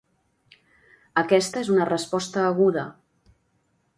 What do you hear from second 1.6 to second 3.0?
és una resposta aguda.